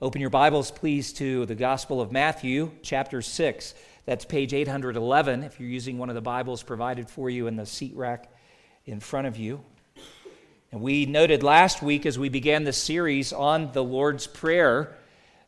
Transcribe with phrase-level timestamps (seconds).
[0.00, 3.74] Open your Bibles, please, to the Gospel of Matthew, chapter 6.
[4.06, 7.66] That's page 811 if you're using one of the Bibles provided for you in the
[7.66, 8.30] seat rack
[8.86, 9.60] in front of you.
[10.70, 14.96] And we noted last week as we began this series on the Lord's Prayer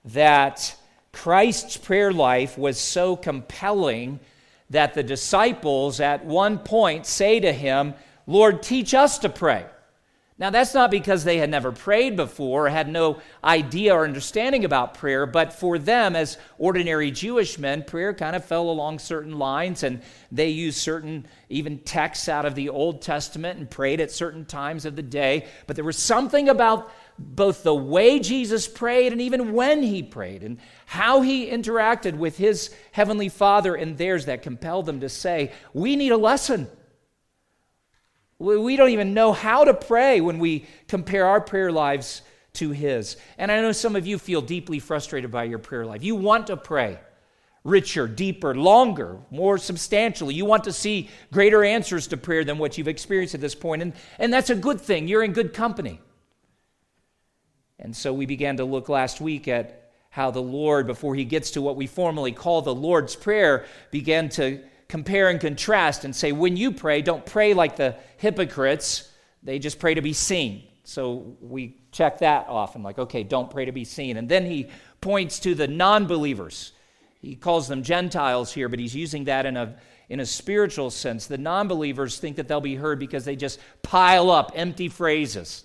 [0.07, 0.75] that
[1.13, 4.19] Christ's prayer life was so compelling
[4.71, 7.95] that the disciples at one point say to him,
[8.27, 9.65] Lord, teach us to pray.
[10.41, 14.65] Now, that's not because they had never prayed before, or had no idea or understanding
[14.65, 19.39] about prayer, but for them, as ordinary Jewish men, prayer kind of fell along certain
[19.39, 20.01] lines, and
[20.33, 24.87] they used certain, even texts out of the Old Testament and prayed at certain times
[24.87, 25.47] of the day.
[25.67, 30.43] But there was something about both the way Jesus prayed and even when he prayed,
[30.43, 35.53] and how he interacted with his heavenly Father and theirs that compelled them to say,
[35.75, 36.67] We need a lesson.
[38.41, 42.23] We don't even know how to pray when we compare our prayer lives
[42.55, 43.19] to His.
[43.37, 46.03] And I know some of you feel deeply frustrated by your prayer life.
[46.03, 46.99] You want to pray
[47.63, 50.35] richer, deeper, longer, more substantially.
[50.35, 53.83] You want to see greater answers to prayer than what you've experienced at this point.
[53.83, 55.07] And, and that's a good thing.
[55.07, 56.01] You're in good company.
[57.79, 61.51] And so we began to look last week at how the Lord, before He gets
[61.53, 66.33] to what we formally call the Lord's Prayer, began to compare and contrast and say,
[66.33, 69.11] when you pray, don't pray like the hypocrites.
[69.43, 70.65] They just pray to be seen.
[70.83, 74.17] So we check that off and, like, okay, don't pray to be seen.
[74.17, 74.69] And then he
[75.01, 76.73] points to the non believers.
[77.21, 79.77] He calls them Gentiles here, but he's using that in a,
[80.09, 81.27] in a spiritual sense.
[81.27, 85.65] The non believers think that they'll be heard because they just pile up empty phrases.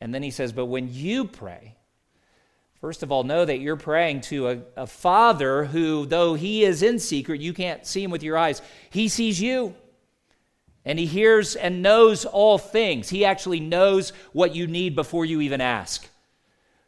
[0.00, 1.76] And then he says, but when you pray,
[2.84, 6.82] First of all, know that you're praying to a, a, father who, though he is
[6.82, 9.74] in secret, you can't see him with your eyes, he sees you.
[10.84, 13.08] And he hears and knows all things.
[13.08, 16.06] He actually knows what you need before you even ask.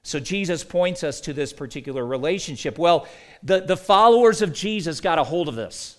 [0.02, 2.76] So Jesus points us to this particular relationship.
[2.76, 3.08] Well,
[3.42, 5.96] the, the followers of Jesus got a hold of this.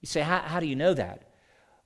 [0.00, 1.30] You say, how, how do you know that?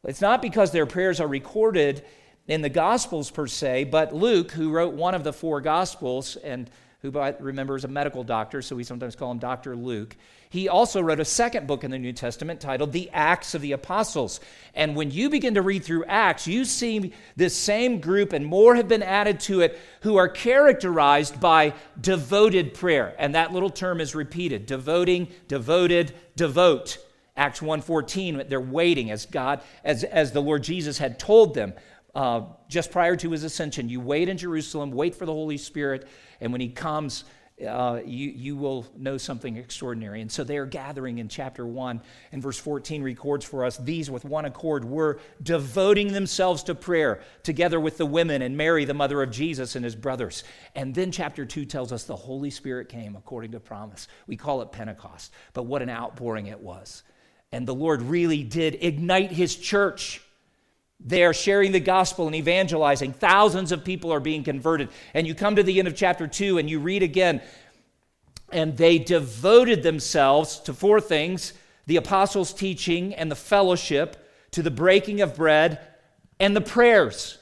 [0.05, 2.03] It's not because their prayers are recorded
[2.49, 6.71] in the Gospels per se, but Luke, who wrote one of the four Gospels, and
[7.03, 9.75] who by, remember is a medical doctor, so we sometimes call him Dr.
[9.75, 10.17] Luke.
[10.51, 13.73] He also wrote a second book in the New Testament titled The Acts of the
[13.73, 14.39] Apostles.
[14.73, 18.77] And when you begin to read through Acts, you see this same group, and more
[18.77, 23.17] have been added to it, who are characterized by devoted prayer.
[23.19, 26.99] And that little term is repeated devoting, devoted, devote.
[27.37, 31.73] Acts 1:14, they're waiting as God, as, as the Lord Jesus had told them
[32.15, 33.89] uh, just prior to his ascension.
[33.89, 36.09] You wait in Jerusalem, wait for the Holy Spirit,
[36.41, 37.25] and when he comes,
[37.67, 40.21] uh, you, you will know something extraordinary.
[40.21, 42.01] And so they are gathering in chapter 1,
[42.33, 47.23] and verse 14 records for us these with one accord were devoting themselves to prayer
[47.43, 50.45] together with the women and Mary, the mother of Jesus, and his brothers.
[50.75, 54.09] And then chapter 2 tells us the Holy Spirit came according to promise.
[54.27, 57.05] We call it Pentecost, but what an outpouring it was.
[57.53, 60.23] And the Lord really did ignite his church.
[61.05, 63.13] They are sharing the gospel and evangelizing.
[63.13, 64.89] Thousands of people are being converted.
[65.15, 67.41] And you come to the end of chapter 2 and you read again,
[68.51, 71.55] and they devoted themselves to four things
[71.87, 74.17] the apostles' teaching and the fellowship,
[74.53, 75.81] to the breaking of bread,
[76.39, 77.39] and the prayers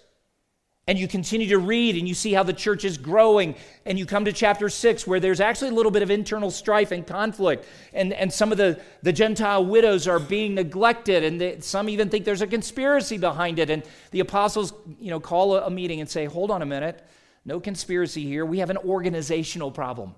[0.90, 3.54] and you continue to read and you see how the church is growing
[3.86, 6.90] and you come to chapter 6 where there's actually a little bit of internal strife
[6.90, 11.60] and conflict and, and some of the, the gentile widows are being neglected and they,
[11.60, 15.66] some even think there's a conspiracy behind it and the apostles you know call a,
[15.66, 17.06] a meeting and say hold on a minute.
[17.44, 18.44] No conspiracy here.
[18.44, 20.16] We have an organizational problem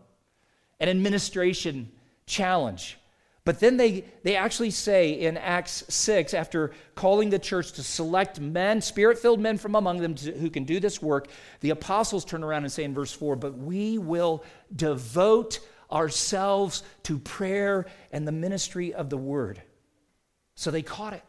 [0.81, 1.93] an administration
[2.25, 2.97] challenge
[3.45, 8.39] but then they, they actually say in Acts 6, after calling the church to select
[8.39, 11.27] men, spirit filled men from among them to, who can do this work,
[11.61, 14.45] the apostles turn around and say in verse 4, But we will
[14.75, 15.59] devote
[15.91, 19.61] ourselves to prayer and the ministry of the word.
[20.55, 21.25] So they caught it.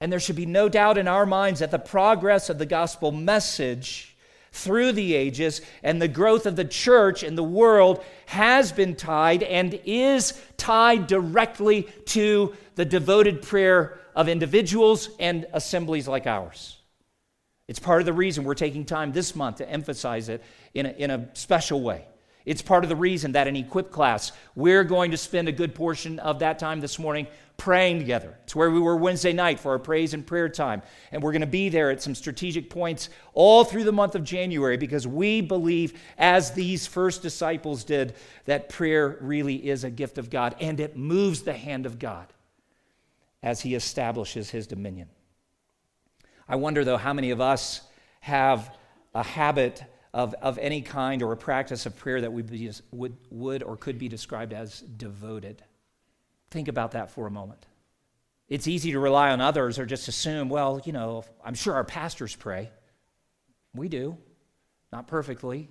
[0.00, 3.10] And there should be no doubt in our minds that the progress of the gospel
[3.10, 4.13] message
[4.54, 9.42] through the ages, and the growth of the church in the world has been tied
[9.42, 16.78] and is tied directly to the devoted prayer of individuals and assemblies like ours.
[17.66, 20.40] It's part of the reason we're taking time this month to emphasize it
[20.72, 22.06] in a, in a special way.
[22.46, 25.74] It's part of the reason that in Equip class, we're going to spend a good
[25.74, 28.36] portion of that time this morning praying together.
[28.42, 30.82] It's where we were Wednesday night for our praise and prayer time.
[31.12, 34.24] And we're going to be there at some strategic points all through the month of
[34.24, 38.14] January because we believe, as these first disciples did,
[38.44, 42.26] that prayer really is a gift of God and it moves the hand of God
[43.42, 45.08] as He establishes His dominion.
[46.48, 47.80] I wonder, though, how many of us
[48.20, 48.74] have
[49.14, 49.82] a habit
[50.14, 53.76] of, of any kind or a practice of prayer that would, be, would, would or
[53.76, 55.62] could be described as devoted.
[56.54, 57.66] Think about that for a moment.
[58.48, 61.82] It's easy to rely on others or just assume, well, you know, I'm sure our
[61.82, 62.70] pastors pray.
[63.74, 64.16] We do,
[64.92, 65.68] not perfectly.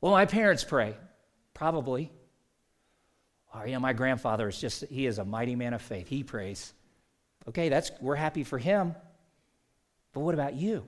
[0.00, 0.96] Well, my parents pray.
[1.52, 2.10] Probably.
[3.54, 6.08] Or, you know, my grandfather is just, he is a mighty man of faith.
[6.08, 6.72] He prays.
[7.46, 8.94] Okay, that's, we're happy for him.
[10.14, 10.86] But what about you?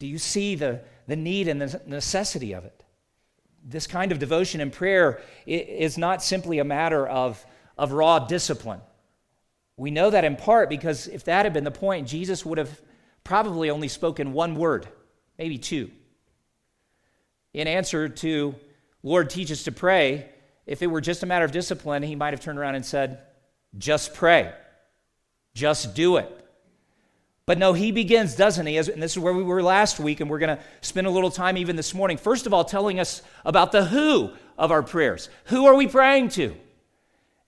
[0.00, 2.84] Do you see the, the need and the necessity of it?
[3.64, 7.42] This kind of devotion and prayer is not simply a matter of,
[7.80, 8.82] of raw discipline.
[9.78, 12.80] We know that in part because if that had been the point, Jesus would have
[13.24, 14.86] probably only spoken one word,
[15.38, 15.90] maybe two.
[17.54, 18.54] In answer to,
[19.02, 20.28] Lord, teach us to pray,
[20.66, 23.20] if it were just a matter of discipline, he might have turned around and said,
[23.78, 24.52] just pray,
[25.54, 26.36] just do it.
[27.46, 28.76] But no, he begins, doesn't he?
[28.76, 31.30] And this is where we were last week, and we're going to spend a little
[31.30, 32.18] time even this morning.
[32.18, 35.30] First of all, telling us about the who of our prayers.
[35.46, 36.54] Who are we praying to?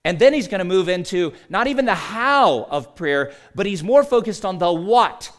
[0.05, 3.83] And then he's going to move into not even the how of prayer, but he's
[3.83, 5.31] more focused on the what.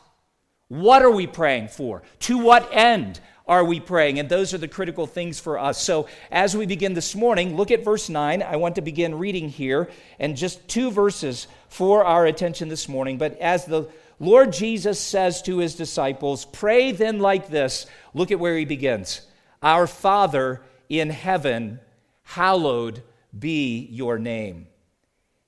[0.68, 2.02] What are we praying for?
[2.20, 4.18] To what end are we praying?
[4.18, 5.82] And those are the critical things for us.
[5.82, 8.42] So as we begin this morning, look at verse 9.
[8.42, 13.18] I want to begin reading here, and just two verses for our attention this morning.
[13.18, 17.86] But as the Lord Jesus says to his disciples, Pray then like this.
[18.14, 19.26] Look at where he begins
[19.62, 21.80] Our Father in heaven,
[22.22, 23.02] hallowed
[23.38, 24.66] be your name.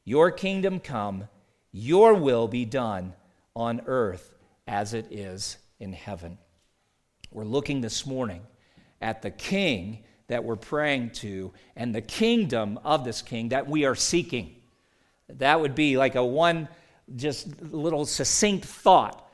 [0.05, 1.29] Your kingdom come,
[1.73, 3.15] your will be done
[3.55, 4.35] on earth
[4.67, 6.39] as it is in heaven.
[7.33, 8.43] We're looking this morning
[9.01, 13.85] at the king that we're praying to and the kingdom of this king that we
[13.85, 14.57] are seeking.
[15.29, 16.69] That would be like a one
[17.15, 19.26] just little succinct thought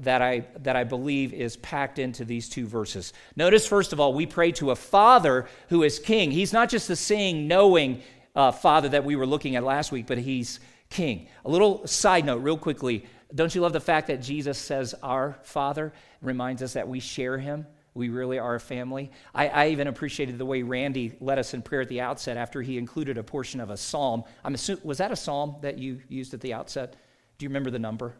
[0.00, 3.12] that I, that I believe is packed into these two verses.
[3.36, 6.30] Notice, first of all, we pray to a Father who is King.
[6.30, 8.02] He's not just the seeing, knowing
[8.34, 10.60] uh, Father that we were looking at last week, but He's
[10.90, 11.28] King.
[11.44, 13.06] A little side note, real quickly.
[13.34, 17.38] Don't you love the fact that Jesus says, Our Father, reminds us that we share
[17.38, 17.66] Him?
[17.94, 19.10] We really are a family.
[19.34, 22.62] I, I, even appreciated the way Randy led us in prayer at the outset after
[22.62, 24.24] he included a portion of a psalm.
[24.44, 26.96] I'm assuming, was that a psalm that you used at the outset?
[27.36, 28.14] Do you remember the number?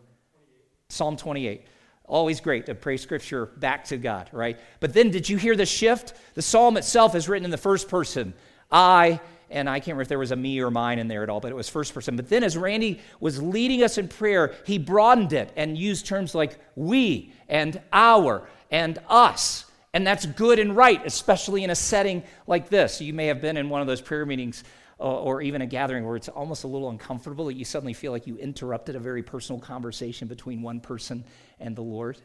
[0.93, 1.65] Psalm 28.
[2.05, 4.59] Always great to pray scripture back to God, right?
[4.79, 6.13] But then did you hear the shift?
[6.35, 8.35] The psalm itself is written in the first person.
[8.71, 9.19] I,
[9.49, 11.41] and I can't remember if there was a me or mine in there at all,
[11.41, 12.15] but it was first person.
[12.15, 16.35] But then as Randy was leading us in prayer, he broadened it and used terms
[16.35, 19.65] like we and our and us.
[19.95, 23.01] And that's good and right, especially in a setting like this.
[23.01, 24.63] You may have been in one of those prayer meetings
[25.03, 28.13] Uh, or even a gathering where it's almost a little uncomfortable that you suddenly feel
[28.13, 31.25] like you interrupted a very personal conversation between one person
[31.59, 32.19] and the Lord.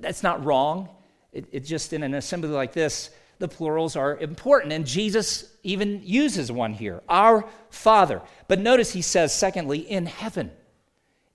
[0.00, 0.88] That's not wrong.
[1.32, 4.72] It, it, just in an assembly like this, the plurals are important.
[4.72, 8.22] And Jesus even uses one here our Father.
[8.48, 10.50] But notice he says, secondly, in heaven.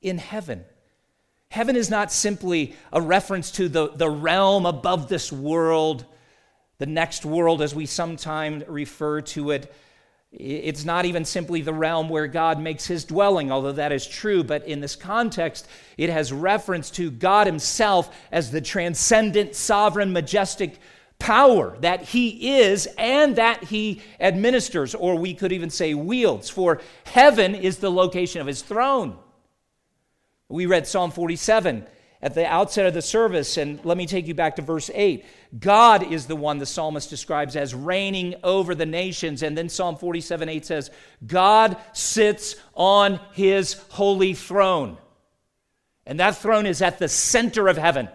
[0.02, 0.66] In heaven.
[1.52, 6.04] Heaven is not simply a reference to the, the realm above this world,
[6.80, 9.74] the next world, as we sometimes refer to it.
[10.32, 14.44] It's not even simply the realm where God makes his dwelling, although that is true,
[14.44, 15.68] but in this context,
[15.98, 20.80] it has reference to God himself as the transcendent, sovereign, majestic
[21.18, 26.80] power that he is and that he administers, or we could even say wields, for
[27.06, 29.18] heaven is the location of his throne.
[30.48, 31.88] We read Psalm 47
[32.22, 35.26] at the outset of the service, and let me take you back to verse 8.
[35.58, 39.42] God is the one the psalmist describes as reigning over the nations.
[39.42, 40.92] And then Psalm 47 8 says,
[41.26, 44.98] God sits on his holy throne.
[46.06, 48.10] And that throne is at the center of heaven.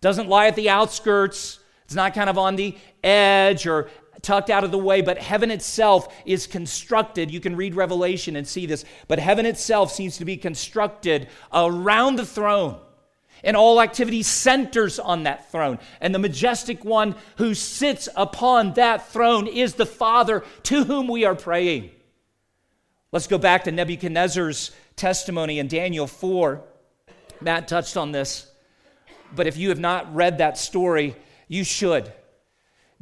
[0.00, 3.90] Doesn't lie at the outskirts, it's not kind of on the edge or
[4.22, 7.30] tucked out of the way, but heaven itself is constructed.
[7.30, 12.16] You can read Revelation and see this, but heaven itself seems to be constructed around
[12.16, 12.80] the throne
[13.44, 15.78] and all activity centers on that throne.
[16.00, 21.24] And the majestic one who sits upon that throne is the Father to whom we
[21.24, 21.90] are praying.
[23.12, 26.62] Let's go back to Nebuchadnezzar's testimony in Daniel 4.
[27.40, 28.50] Matt touched on this,
[29.34, 31.16] but if you have not read that story,
[31.48, 32.12] you should.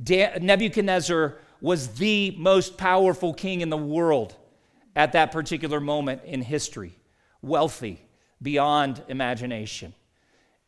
[0.03, 4.37] Da- Nebuchadnezzar was the most powerful king in the world
[4.97, 6.99] at that particular moment in history,
[7.41, 8.01] wealthy
[8.43, 9.95] beyond imagination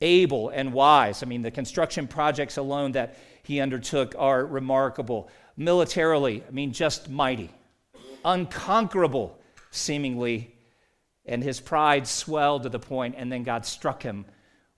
[0.00, 1.22] able and wise.
[1.22, 5.28] I mean, the construction projects alone that he undertook are remarkable.
[5.56, 7.50] Militarily, I mean, just mighty,
[8.24, 9.38] unconquerable,
[9.70, 10.54] seemingly.
[11.24, 14.26] And his pride swelled to the point, and then God struck him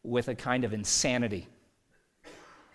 [0.03, 1.47] with a kind of insanity.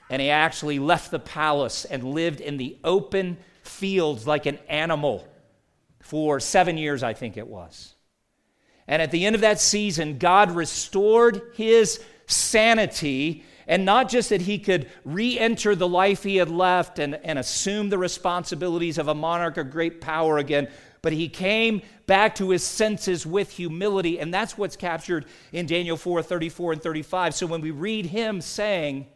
[0.10, 5.28] And he actually left the palace and lived in the open fields like an animal
[6.02, 7.96] for seven years, I think it was.
[8.88, 13.44] And at the end of that season, God restored his sanity.
[13.68, 17.39] And not just that he could re enter the life he had left and, and
[17.39, 20.68] assume the responsibilities of a monarch of great power again,
[21.01, 24.20] but he came back to his senses with humility.
[24.20, 27.36] And that's what's captured in Daniel 4 34 and 35.
[27.36, 29.08] So when we read him saying,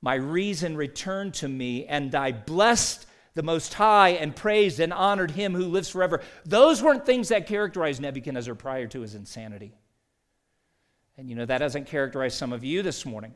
[0.00, 5.32] My reason returned to me, and I blessed the Most High and praised and honored
[5.32, 6.20] him who lives forever.
[6.44, 9.72] Those weren't things that characterized Nebuchadnezzar prior to his insanity.
[11.20, 13.34] And you know, that doesn't characterize some of you this morning.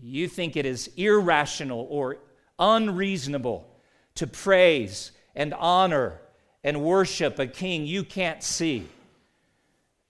[0.00, 2.16] You think it is irrational or
[2.58, 3.72] unreasonable
[4.16, 6.20] to praise and honor
[6.64, 8.88] and worship a king you can't see.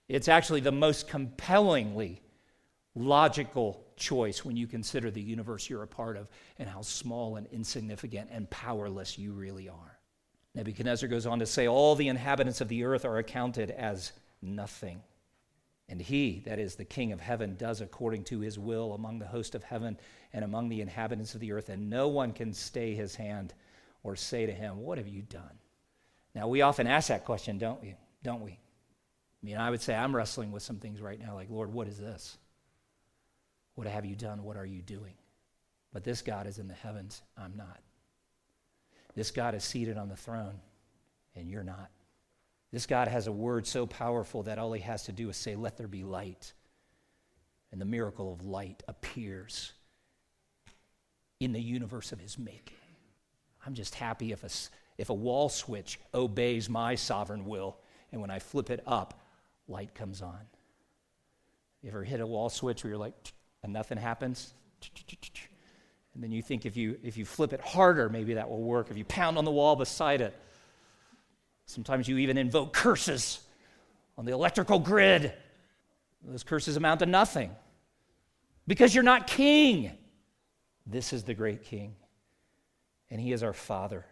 [0.08, 2.22] It's actually the most compellingly
[2.94, 6.26] logical choice when you consider the universe you're a part of
[6.58, 9.98] and how small and insignificant and powerless you really are.
[10.54, 15.02] Nebuchadnezzar goes on to say, All the inhabitants of the earth are accounted as nothing.
[15.88, 19.26] And he, that is the King of heaven, does according to his will among the
[19.26, 19.98] host of heaven
[20.32, 23.54] and among the inhabitants of the earth, and no one can stay his hand
[24.02, 25.58] or say to him, What have you done?
[26.34, 27.94] Now, we often ask that question, don't we?
[28.22, 28.52] Don't we?
[28.52, 31.88] I mean, I would say I'm wrestling with some things right now, like, Lord, what
[31.88, 32.36] is this?
[33.76, 34.42] What have you done?
[34.42, 35.14] What are you doing?
[35.92, 37.22] But this God is in the heavens.
[37.36, 37.80] I'm not.
[39.14, 40.60] This God is seated on the throne,
[41.34, 41.88] and you're not.
[42.70, 45.54] This God has a word so powerful that all he has to do is say,
[45.56, 46.52] Let there be light.
[47.72, 49.72] And the miracle of light appears
[51.40, 52.76] in the universe of his making.
[53.66, 54.48] I'm just happy if a,
[54.96, 57.76] if a wall switch obeys my sovereign will,
[58.10, 59.20] and when I flip it up,
[59.66, 60.40] light comes on.
[61.82, 63.14] You ever hit a wall switch where you're like,
[63.62, 64.54] and nothing happens.
[66.14, 68.90] And then you think if you, if you flip it harder, maybe that will work.
[68.90, 70.36] If you pound on the wall beside it,
[71.68, 73.40] sometimes you even invoke curses
[74.16, 75.32] on the electrical grid.
[76.24, 77.54] Those curses amount to nothing
[78.66, 79.92] because you're not king.
[80.86, 81.94] This is the great king,
[83.10, 84.06] and he is our father.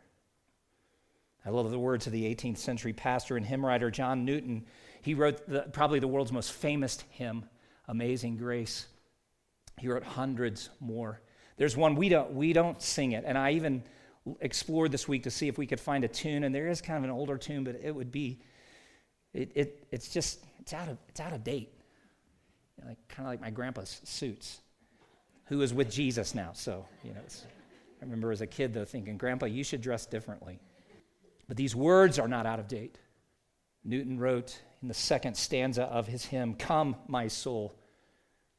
[1.45, 4.67] I love the words of the 18th century pastor and hymn writer John Newton.
[5.01, 7.47] He wrote the, probably the world's most famous hymn,
[7.89, 8.87] Amazing Grace.
[9.79, 11.21] He wrote hundreds more.
[11.57, 13.83] There's one we don't we don't sing it, and I even
[14.41, 16.99] explored this week to see if we could find a tune, and there is kind
[16.99, 18.41] of an older tune, but it would be
[19.33, 21.73] it, it it's just it's out of it's out of date.
[22.77, 24.61] You know, like kind of like my grandpa's suits,
[25.47, 26.51] who is with Jesus now.
[26.53, 30.59] So you know, I remember as a kid though thinking, Grandpa, you should dress differently.
[31.49, 32.99] But these words are not out of date.
[33.85, 37.75] Newton wrote in the second stanza of his hymn, "Come, my soul."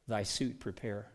[0.08, 1.06] thy suit prepare.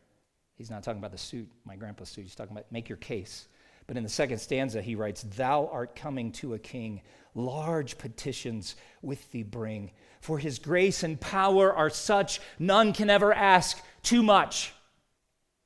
[0.55, 2.21] He's not talking about the suit, my grandpa's suit.
[2.21, 3.47] He's talking about make your case.
[3.87, 7.01] But in the second stanza, he writes, Thou art coming to a king,
[7.35, 9.91] large petitions with thee bring.
[10.21, 14.73] For his grace and power are such, none can ever ask too much.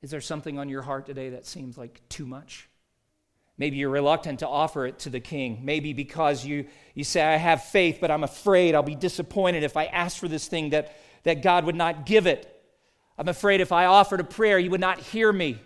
[0.02, 2.68] Is there something on your heart today that seems like too much?
[3.56, 5.60] Maybe you're reluctant to offer it to the king.
[5.64, 9.76] Maybe because you, you say, I have faith, but I'm afraid I'll be disappointed if
[9.76, 12.54] I ask for this thing that, that God would not give it.
[13.18, 15.58] I'm afraid if I offered a prayer, you would not hear me.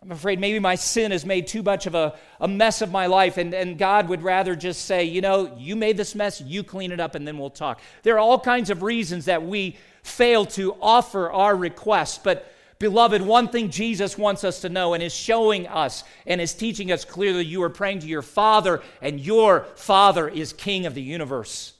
[0.00, 3.06] I'm afraid maybe my sin has made too much of a, a mess of my
[3.06, 6.62] life, and, and God would rather just say, you know, you made this mess, you
[6.62, 7.80] clean it up, and then we'll talk.
[8.04, 13.22] There are all kinds of reasons that we fail to offer our requests, but beloved,
[13.22, 17.04] one thing Jesus wants us to know and is showing us and is teaching us
[17.04, 21.72] clearly you are praying to your Father, and your Father is King of the universe.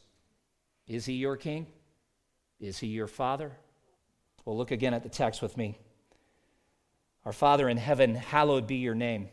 [0.89, 1.69] Is He your King?
[2.59, 3.53] Is He your Father?
[4.45, 5.79] Well, look again at the text with me.
[7.25, 9.29] Our Father in heaven, hallowed be your name.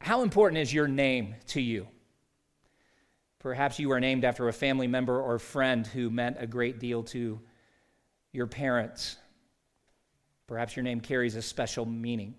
[0.00, 1.88] How important is your name to you?
[3.38, 7.02] Perhaps you were named after a family member or friend who meant a great deal
[7.04, 7.40] to
[8.32, 9.16] your parents.
[10.46, 12.34] Perhaps your name carries a special meaning.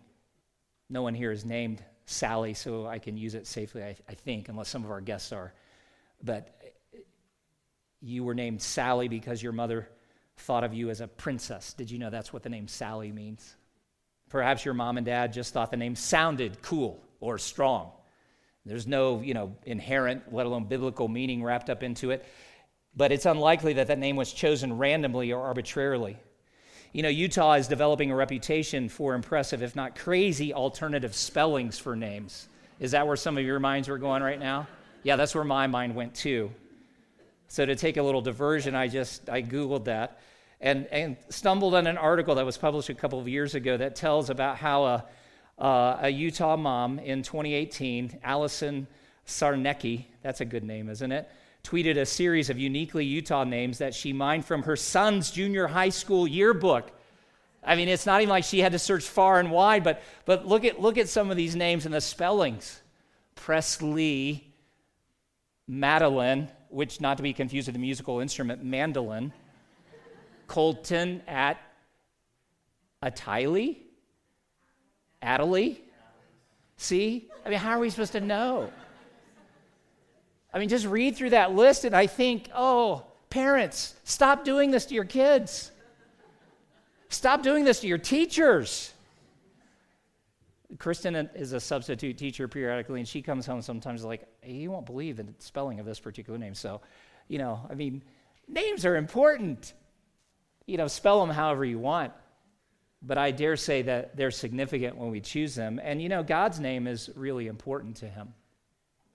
[0.89, 4.47] No one here is named Sally, so I can use it safely, I, I think,
[4.47, 5.53] unless some of our guests are.
[6.23, 6.57] But
[8.01, 9.89] you were named Sally because your mother
[10.37, 11.73] thought of you as a princess.
[11.73, 13.55] Did you know that's what the name Sally means?
[14.29, 17.91] Perhaps your mom and dad just thought the name sounded cool or strong.
[18.65, 22.25] There's no, you know, inherent, let alone biblical meaning wrapped up into it.
[22.95, 26.17] But it's unlikely that that name was chosen randomly or arbitrarily.
[26.91, 31.95] You know, Utah is developing a reputation for impressive, if not crazy, alternative spellings for
[31.95, 32.47] names.
[32.79, 34.67] Is that where some of your minds were going right now?
[35.03, 36.51] Yeah, that's where my mind went too.
[37.47, 40.19] So to take a little diversion, I just I googled that.
[40.59, 43.95] and, and stumbled on an article that was published a couple of years ago that
[43.95, 45.05] tells about how a,
[45.59, 48.87] uh, a Utah mom in 2018, Allison
[49.25, 51.29] Sarnecki, that's a good name, isn't it?
[51.63, 55.89] Tweeted a series of uniquely Utah names that she mined from her son's junior high
[55.89, 56.91] school yearbook.
[57.63, 60.47] I mean, it's not even like she had to search far and wide, but, but
[60.47, 62.81] look, at, look at some of these names and the spellings
[63.35, 64.51] Presley,
[65.67, 69.33] Madeline, which not to be confused with the musical instrument mandolin.
[70.47, 71.57] Colton at
[73.03, 73.77] Atiley?
[75.21, 75.79] Adley?
[76.77, 77.29] See?
[77.45, 78.71] I mean, how are we supposed to know?
[80.53, 84.85] I mean, just read through that list and I think, oh, parents, stop doing this
[84.87, 85.71] to your kids.
[87.09, 88.93] Stop doing this to your teachers.
[90.79, 95.17] Kristen is a substitute teacher periodically, and she comes home sometimes like, you won't believe
[95.17, 96.53] the spelling of this particular name.
[96.53, 96.81] So,
[97.27, 98.03] you know, I mean,
[98.47, 99.73] names are important
[100.67, 102.13] you know, spell them however you want.
[103.01, 105.79] But I dare say that they're significant when we choose them.
[105.81, 108.33] And you know, God's name is really important to him.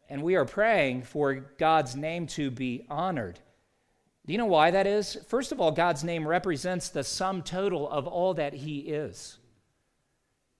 [0.08, 3.38] And we are praying for God's name to be honored.
[4.24, 5.18] Do you know why that is?
[5.28, 9.38] First of all, God's name represents the sum total of all that he is.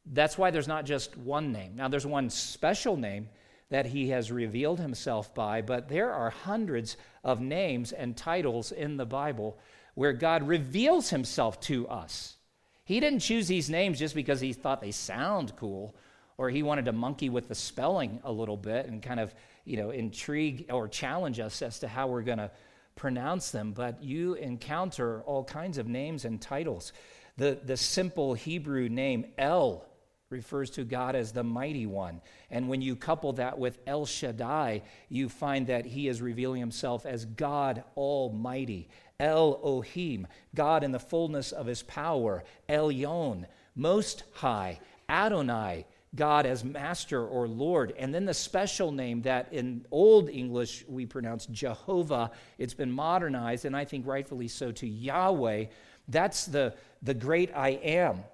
[0.07, 1.77] That's why there's not just one name.
[1.77, 3.29] Now, there's one special name
[3.71, 8.97] that he has revealed himself by, but there are hundreds of names and titles in
[8.97, 9.59] the Bible
[9.95, 12.37] where God reveals himself to us.
[12.85, 15.95] He didn't choose these names just because he thought they sound cool
[16.37, 19.77] or he wanted to monkey with the spelling a little bit and kind of, you
[19.77, 22.51] know, intrigue or challenge us as to how we're going to
[22.97, 23.73] pronounce them.
[23.73, 26.93] But you encounter all kinds of names and titles.
[27.37, 29.87] The, the simple Hebrew name El
[30.33, 32.21] refers to God as the mighty one.
[32.51, 37.07] And when you couple that with El Shaddai, you find that he is revealing himself
[37.07, 38.89] as God Almighty,
[39.21, 42.43] Elohim, God in the fullness of his power.
[42.69, 43.47] Elyon,
[43.77, 44.81] Most High.
[45.09, 45.85] Adonai,
[46.15, 47.93] God as Master or Lord.
[47.99, 53.65] And then the special name that in Old English we pronounce Jehovah, it's been modernized,
[53.65, 55.67] and I think rightfully so, to Yahweh.
[56.09, 58.25] That's the, the great I am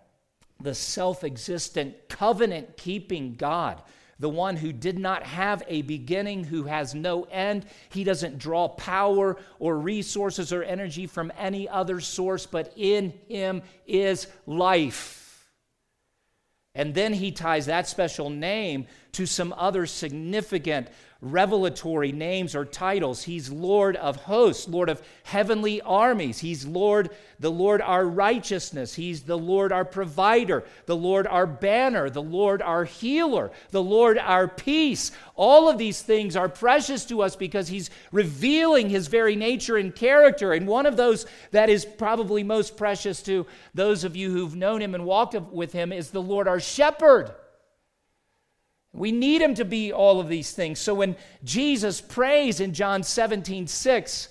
[0.61, 3.81] the self existent, covenant keeping God,
[4.19, 7.67] the one who did not have a beginning, who has no end.
[7.91, 13.63] He doesn't draw power or resources or energy from any other source, but in him
[13.87, 15.49] is life.
[16.75, 20.89] And then he ties that special name to some other significant
[21.21, 23.25] revelatory names or titles.
[23.25, 26.39] He's Lord of hosts, Lord of heavenly armies.
[26.39, 28.95] He's Lord, the Lord our righteousness.
[28.95, 34.17] He's the Lord our provider, the Lord our banner, the Lord our healer, the Lord
[34.17, 35.11] our peace.
[35.35, 39.93] All of these things are precious to us because He's revealing His very nature and
[39.93, 40.53] character.
[40.53, 44.81] And one of those that is probably most precious to those of you who've known
[44.81, 47.35] Him and walked with Him is the Lord our shepherd.
[48.93, 50.79] We need him to be all of these things.
[50.79, 54.29] So when Jesus prays in John 17, 6,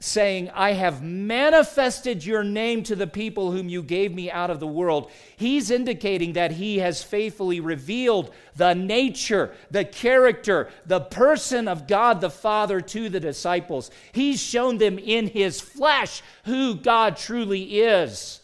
[0.00, 4.60] saying, I have manifested your name to the people whom you gave me out of
[4.60, 11.68] the world, he's indicating that he has faithfully revealed the nature, the character, the person
[11.68, 13.90] of God the Father to the disciples.
[14.12, 18.40] He's shown them in his flesh who God truly is.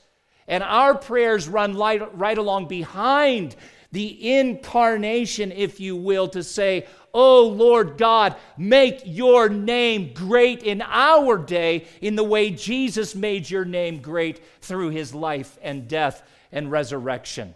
[0.48, 3.54] And our prayers run right, right along behind
[3.92, 10.81] the incarnation, if you will, to say, Oh Lord God, make your name great in
[10.83, 16.22] our day in the way Jesus made your name great through his life and death
[16.53, 17.55] and resurrection.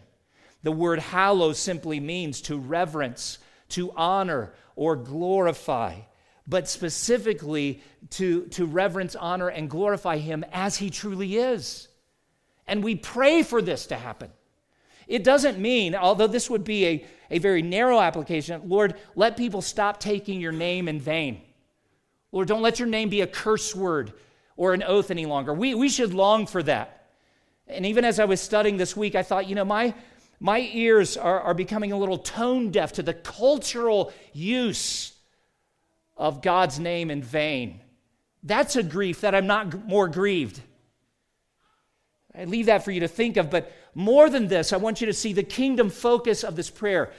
[0.64, 3.38] The word hallow simply means to reverence,
[3.70, 6.00] to honor, or glorify,
[6.48, 11.86] but specifically to, to reverence, honor, and glorify him as he truly is.
[12.66, 14.30] And we pray for this to happen.
[15.06, 19.62] It doesn't mean, although this would be a, a very narrow application, Lord, let people
[19.62, 21.42] stop taking your name in vain.
[22.32, 24.12] Lord, don't let your name be a curse word
[24.56, 25.52] or an oath any longer.
[25.52, 27.06] We, we should long for that.
[27.66, 29.94] And even as I was studying this week, I thought, you know, my,
[30.40, 35.14] my ears are, are becoming a little tone deaf to the cultural use
[36.16, 37.80] of God's name in vain.
[38.42, 40.60] That's a grief that I'm not more grieved.
[42.36, 45.06] I leave that for you to think of, but more than this, I want you
[45.06, 47.12] to see the kingdom focus of this prayer.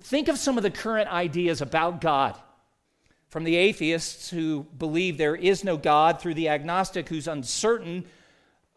[0.00, 2.36] Think of some of the current ideas about God.
[3.28, 8.04] From the atheists who believe there is no God, through the agnostic who's uncertain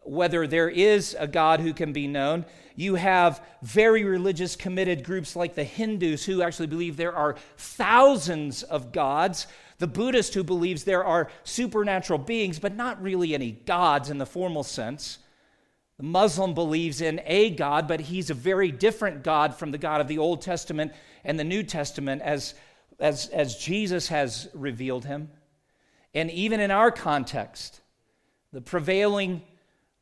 [0.04, 2.44] whether there is a God who can be known.
[2.74, 8.64] You have very religious, committed groups like the Hindus who actually believe there are thousands
[8.64, 9.46] of gods.
[9.82, 14.24] the Buddhist who believes there are supernatural beings, but not really any gods in the
[14.24, 15.18] formal sense.
[15.98, 20.00] The Muslim believes in a God, but he's a very different God from the God
[20.00, 20.92] of the Old Testament
[21.24, 22.54] and the New Testament as,
[22.98, 25.30] as, as Jesus has revealed him.
[26.14, 27.80] And even in our context,
[28.52, 29.42] the prevailing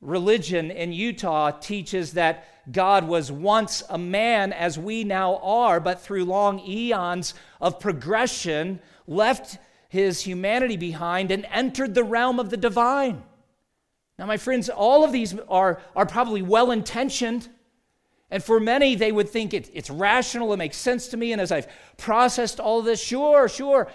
[0.00, 6.00] religion in Utah teaches that God was once a man as we now are, but
[6.00, 12.57] through long eons of progression, left his humanity behind and entered the realm of the
[12.57, 13.22] divine.
[14.20, 17.48] Now, my friends, all of these are, are probably well intentioned.
[18.30, 21.33] And for many, they would think it, it's rational, it makes sense to me.
[21.33, 23.88] And as I've processed all this, sure, sure.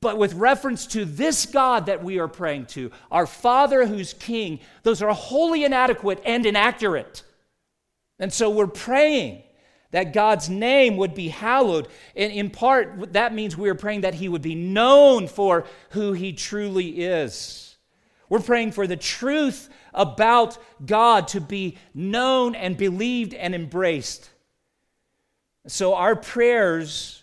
[0.00, 4.60] But with reference to this God that we are praying to, our Father who's King,
[4.82, 7.22] those are wholly inadequate and inaccurate.
[8.18, 9.42] And so we're praying
[9.90, 11.88] that God's name would be hallowed.
[12.16, 16.14] And in part, that means we are praying that He would be known for who
[16.14, 17.73] He truly is.
[18.34, 24.28] We're praying for the truth about God to be known and believed and embraced.
[25.68, 27.22] So our prayers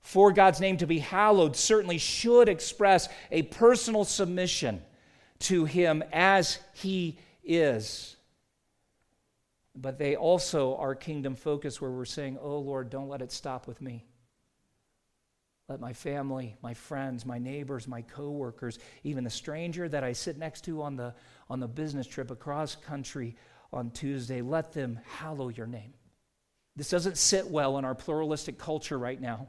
[0.00, 4.80] for God's name to be hallowed certainly should express a personal submission
[5.40, 8.16] to Him as He is.
[9.76, 13.66] But they also are kingdom focused, where we're saying, Oh Lord, don't let it stop
[13.66, 14.06] with me.
[15.68, 20.36] Let my family, my friends, my neighbors, my coworkers, even the stranger that I sit
[20.36, 21.14] next to on the,
[21.48, 23.36] on the business trip across country
[23.72, 25.94] on Tuesday, let them hallow your name.
[26.76, 29.46] This doesn't sit well in our pluralistic culture right now.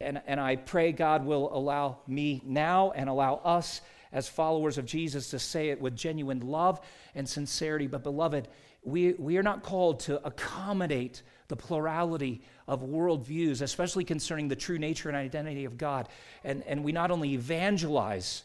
[0.00, 3.80] And, and I pray God will allow me now and allow us
[4.12, 6.80] as followers of Jesus to say it with genuine love
[7.14, 7.86] and sincerity.
[7.86, 8.48] But, beloved,
[8.84, 14.78] we, we are not called to accommodate the plurality of worldviews, especially concerning the true
[14.78, 16.08] nature and identity of God.
[16.44, 18.42] And, and we not only evangelize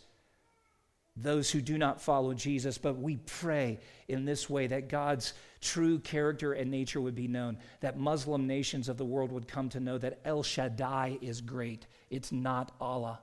[1.16, 6.00] those who do not follow Jesus, but we pray in this way that God's true
[6.00, 9.80] character and nature would be known, that Muslim nations of the world would come to
[9.80, 11.88] know that El Shaddai is great.
[12.10, 13.20] It's not Allah.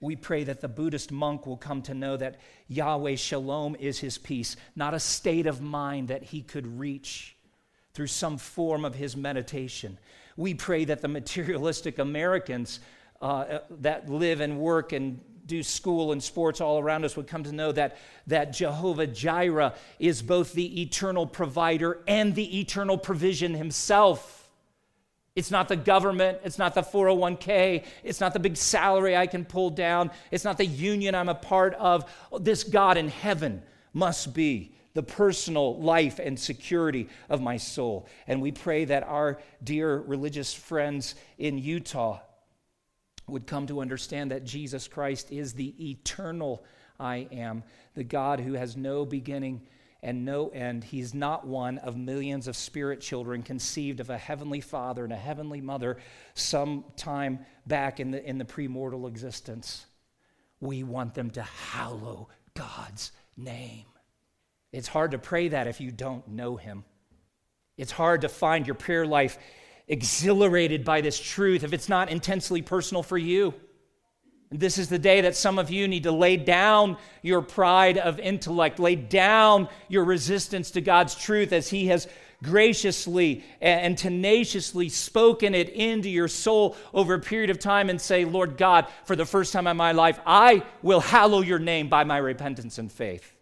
[0.00, 2.38] We pray that the Buddhist monk will come to know that
[2.68, 7.36] Yahweh Shalom is his peace, not a state of mind that he could reach
[7.98, 9.98] through some form of his meditation.
[10.36, 12.78] We pray that the materialistic Americans
[13.20, 17.42] uh, that live and work and do school and sports all around us would come
[17.42, 17.96] to know that,
[18.28, 24.48] that Jehovah Jireh is both the eternal provider and the eternal provision himself.
[25.34, 29.44] It's not the government, it's not the 401k, it's not the big salary I can
[29.44, 32.08] pull down, it's not the union I'm a part of.
[32.38, 33.60] This God in heaven
[33.92, 38.08] must be the personal life and security of my soul.
[38.26, 42.18] And we pray that our dear religious friends in Utah
[43.28, 46.64] would come to understand that Jesus Christ is the eternal
[46.98, 47.62] I am,
[47.94, 49.68] the God who has no beginning
[50.02, 50.82] and no end.
[50.82, 55.16] He's not one of millions of spirit children conceived of a heavenly father and a
[55.16, 55.98] heavenly mother
[56.34, 59.86] sometime back in the, in the premortal existence.
[60.58, 63.84] We want them to hallow God's name.
[64.72, 66.84] It's hard to pray that if you don't know Him.
[67.76, 69.38] It's hard to find your prayer life
[69.86, 73.54] exhilarated by this truth if it's not intensely personal for you.
[74.50, 77.98] And this is the day that some of you need to lay down your pride
[77.98, 82.08] of intellect, lay down your resistance to God's truth as He has
[82.42, 88.24] graciously and tenaciously spoken it into your soul over a period of time and say,
[88.24, 92.04] Lord God, for the first time in my life, I will hallow your name by
[92.04, 93.34] my repentance and faith.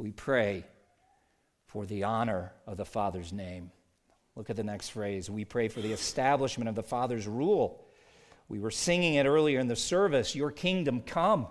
[0.00, 0.64] We pray
[1.66, 3.70] for the honor of the Father's name.
[4.34, 5.28] Look at the next phrase.
[5.28, 7.84] We pray for the establishment of the Father's rule.
[8.48, 11.48] We were singing it earlier in the service Your kingdom come,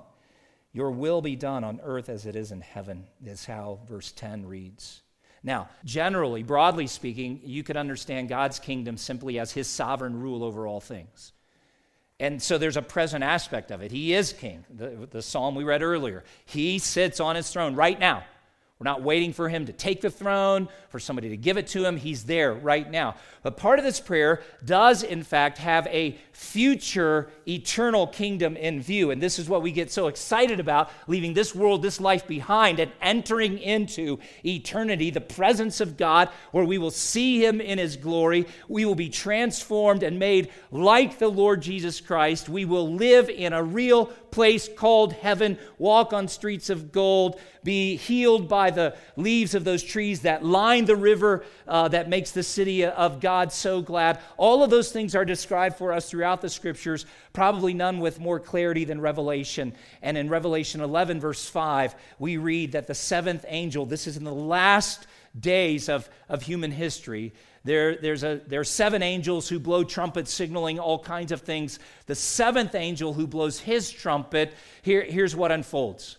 [0.73, 4.47] your will be done on earth as it is in heaven, is how verse 10
[4.47, 5.03] reads.
[5.43, 10.65] Now, generally, broadly speaking, you could understand God's kingdom simply as his sovereign rule over
[10.65, 11.33] all things.
[12.19, 13.91] And so there's a present aspect of it.
[13.91, 14.65] He is king.
[14.71, 16.23] The, the psalm we read earlier.
[16.45, 18.23] He sits on his throne right now.
[18.79, 21.83] We're not waiting for him to take the throne, for somebody to give it to
[21.83, 21.97] him.
[21.97, 23.15] He's there right now.
[23.43, 29.11] But part of this prayer does, in fact, have a future eternal kingdom in view.
[29.11, 32.79] And this is what we get so excited about leaving this world, this life behind,
[32.79, 37.97] and entering into eternity, the presence of God, where we will see him in his
[37.97, 38.47] glory.
[38.69, 42.47] We will be transformed and made like the Lord Jesus Christ.
[42.47, 47.95] We will live in a real place called heaven, walk on streets of gold, be
[47.95, 52.43] healed by the leaves of those trees that line the river uh, that makes the
[52.43, 54.19] city of God so glad.
[54.37, 58.39] All of those things are described for us throughout the scriptures, probably none with more
[58.39, 59.73] clarity than Revelation.
[60.01, 64.23] And in Revelation 11, verse 5, we read that the seventh angel, this is in
[64.23, 65.07] the last
[65.39, 70.31] days of, of human history, there, there's a, there are seven angels who blow trumpets,
[70.31, 71.79] signaling all kinds of things.
[72.05, 76.17] The seventh angel who blows his trumpet, here, here's what unfolds.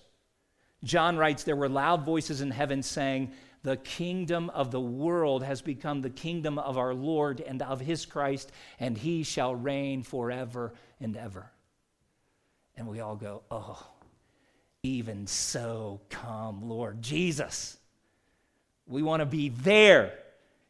[0.84, 5.62] John writes, There were loud voices in heaven saying, The kingdom of the world has
[5.62, 10.74] become the kingdom of our Lord and of his Christ, and he shall reign forever
[11.00, 11.50] and ever.
[12.76, 13.86] And we all go, Oh,
[14.82, 17.78] even so, come, Lord Jesus.
[18.86, 20.14] We want to be there.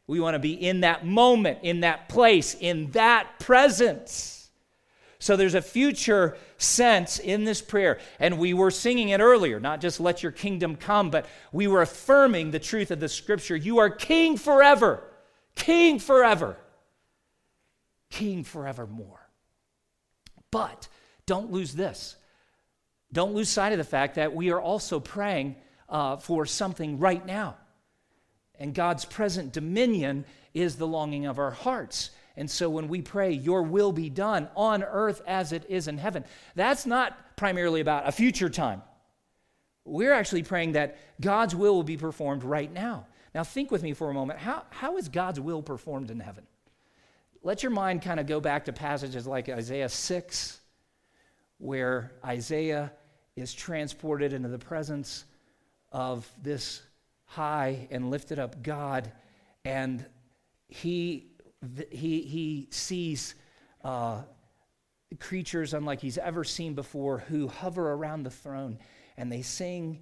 [0.07, 4.49] We want to be in that moment, in that place, in that presence.
[5.19, 7.99] So there's a future sense in this prayer.
[8.19, 11.83] And we were singing it earlier, not just let your kingdom come, but we were
[11.83, 13.55] affirming the truth of the scripture.
[13.55, 15.03] You are king forever,
[15.55, 16.57] king forever,
[18.09, 19.29] king forevermore.
[20.49, 20.87] But
[21.27, 22.15] don't lose this.
[23.13, 25.55] Don't lose sight of the fact that we are also praying
[25.87, 27.57] uh, for something right now.
[28.61, 32.11] And God's present dominion is the longing of our hearts.
[32.37, 35.97] And so when we pray, Your will be done on earth as it is in
[35.97, 38.83] heaven, that's not primarily about a future time.
[39.83, 43.07] We're actually praying that God's will will be performed right now.
[43.33, 44.37] Now, think with me for a moment.
[44.37, 46.45] How, how is God's will performed in heaven?
[47.41, 50.59] Let your mind kind of go back to passages like Isaiah 6,
[51.57, 52.91] where Isaiah
[53.35, 55.25] is transported into the presence
[55.91, 56.83] of this
[57.31, 59.09] high and lifted up God,
[59.63, 60.05] and
[60.67, 61.31] he,
[61.89, 63.35] he, he sees
[63.85, 64.21] uh,
[65.17, 68.77] creatures unlike he's ever seen before who hover around the throne,
[69.15, 69.99] and they sing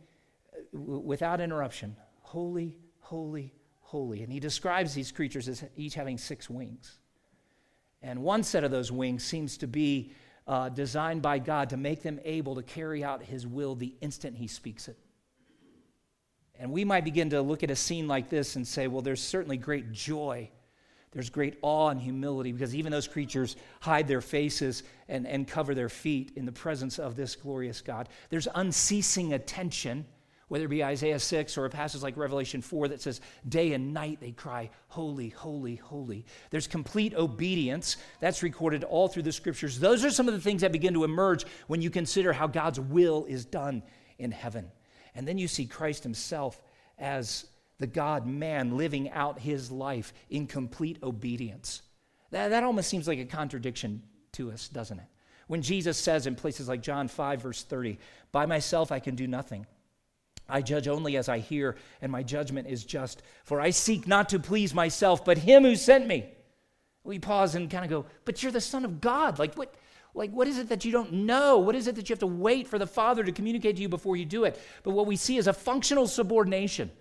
[0.54, 4.24] uh, without interruption, Holy, holy, holy.
[4.24, 6.98] And he describes these creatures as each having six wings.
[8.02, 10.14] And one set of those wings seems to be
[10.48, 14.38] uh, designed by God to make them able to carry out his will the instant
[14.38, 14.98] he speaks it.
[16.60, 19.24] And we might begin to look at a scene like this and say, well, there's
[19.24, 20.50] certainly great joy.
[21.12, 25.74] There's great awe and humility because even those creatures hide their faces and, and cover
[25.74, 28.10] their feet in the presence of this glorious God.
[28.30, 30.06] There's unceasing attention,
[30.50, 33.94] whether it be Isaiah 6 or a passage like Revelation 4 that says, Day and
[33.94, 36.26] night they cry, Holy, holy, holy.
[36.52, 37.96] There's complete obedience.
[38.20, 39.80] That's recorded all through the scriptures.
[39.80, 42.82] Those are some of the things that begin to emerge when you consider how God's
[42.82, 43.82] will is done
[44.20, 44.70] in heaven.
[45.20, 46.64] And then you see Christ himself
[46.98, 47.46] as
[47.78, 51.82] the God man living out his life in complete obedience.
[52.32, 54.02] That, that almost seems like a contradiction
[54.34, 55.06] to us, doesn't it?
[55.48, 58.00] When Jesus says in places like John 5, verse 30,
[58.32, 59.68] By myself I can do nothing.
[60.48, 63.22] I judge only as I hear, and my judgment is just.
[63.44, 66.30] For I seek not to please myself, but him who sent me.
[67.04, 69.38] We pause and kind of go, But you're the Son of God.
[69.38, 69.76] Like, what?
[70.14, 71.60] Like, what is it that you don't know?
[71.60, 73.90] What is it that you have to wait for the Father to communicate to you
[73.90, 74.60] before you do it?
[74.84, 76.92] But what we see is a functional subordination.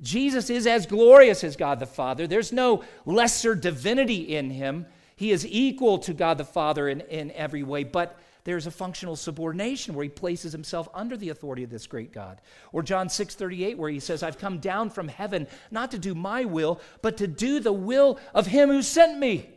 [0.00, 2.26] Jesus is as glorious as God the Father.
[2.26, 4.86] There's no lesser divinity in him.
[5.16, 9.16] He is equal to God the Father in, in every way, but there's a functional
[9.16, 12.40] subordination where he places himself under the authority of this great God.
[12.72, 16.14] Or John 6 38, where he says, I've come down from heaven not to do
[16.14, 19.50] my will, but to do the will of him who sent me.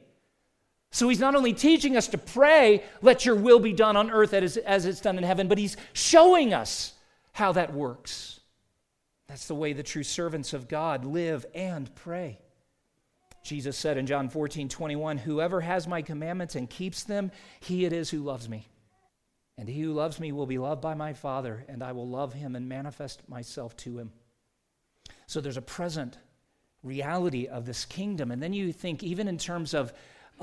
[0.93, 4.31] So he's not only teaching us to pray, let your will be done on earth
[4.31, 6.93] as, it's done in heaven, but he's showing us
[7.31, 8.39] how that works.
[9.27, 12.37] That's the way the true servants of God live and pray.
[13.43, 17.91] Jesus said in John 14, 21, Whoever has my commandments and keeps them, he it
[17.91, 18.67] is who loves me.
[19.57, 22.33] And he who loves me will be loved by my Father, and I will love
[22.33, 24.11] him and manifest myself to him.
[25.25, 26.19] So there's a present
[26.83, 28.29] reality of this kingdom.
[28.29, 29.91] And then you think, even in terms of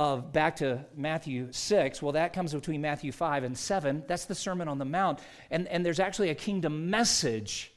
[0.00, 4.04] of back to Matthew 6, well, that comes between Matthew 5 and 7.
[4.08, 5.20] That's the Sermon on the Mount.
[5.50, 7.70] And, and there's actually a kingdom message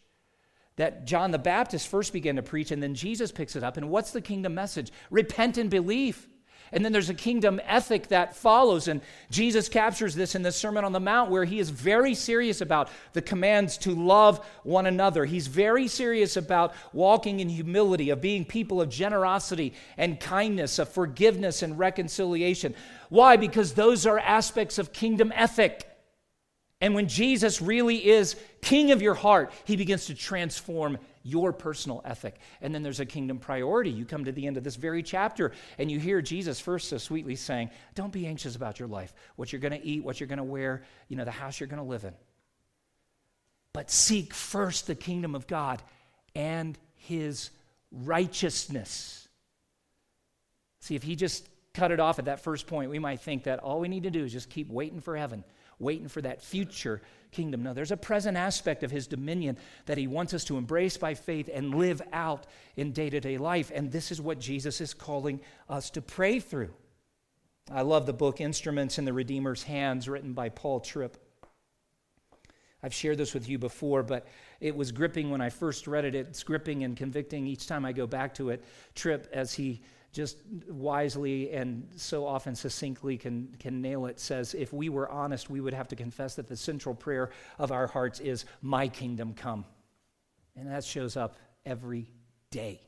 [0.78, 3.76] that John the Baptist first began to preach, and then Jesus picks it up.
[3.76, 4.90] And what's the kingdom message?
[5.12, 6.30] Repent and believe.
[6.72, 8.88] And then there's a kingdom ethic that follows.
[8.88, 12.62] And Jesus captures this in the Sermon on the Mount, where he is very serious
[12.62, 15.26] about the commands to love one another.
[15.26, 20.90] He's very serious about walking in humility, of being people of generosity and kindness, of
[20.90, 22.74] forgiveness and reconciliation.
[23.10, 23.38] Why?
[23.38, 25.88] Because those are aspects of kingdom ethic.
[26.82, 32.02] And when Jesus really is king of your heart, he begins to transform your personal
[32.06, 32.36] ethic.
[32.62, 33.90] And then there's a kingdom priority.
[33.90, 36.98] You come to the end of this very chapter and you hear Jesus first so
[36.98, 40.28] sweetly saying, Don't be anxious about your life, what you're going to eat, what you're
[40.28, 42.14] going to wear, you know, the house you're going to live in.
[43.74, 45.82] But seek first the kingdom of God
[46.36, 47.50] and his
[47.92, 49.28] righteousness.
[50.82, 53.60] See, if he just cut it off at that first point, we might think that
[53.60, 55.44] all we need to do is just keep waiting for heaven,
[55.80, 57.64] waiting for that future kingdom.
[57.64, 61.14] No, there's a present aspect of his dominion that he wants us to embrace by
[61.14, 63.72] faith and live out in day to day life.
[63.74, 66.74] And this is what Jesus is calling us to pray through.
[67.72, 71.18] I love the book Instruments in the Redeemer's Hands, written by Paul Tripp.
[72.84, 74.28] I've shared this with you before, but
[74.60, 76.16] it was gripping when I first read it.
[76.16, 78.64] It's gripping and convicting each time I go back to it.
[78.94, 79.82] Tripp, as he
[80.14, 80.38] just
[80.70, 85.60] wisely and so often succinctly can, can nail it, says, If we were honest, we
[85.60, 89.66] would have to confess that the central prayer of our hearts is, My kingdom come.
[90.56, 92.12] And that shows up every
[92.52, 92.80] day.